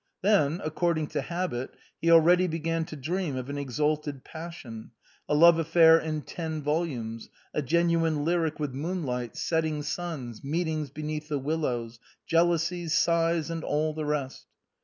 [0.23, 4.89] Then, according to habit, he already began to dream of an exalted passion,
[5.29, 10.89] a love affair in ten volumes, a genuine lyric poem with moonlight, setting suns, meetings
[10.89, 14.47] beneath the willows, jealousies, sighs, and all the rest.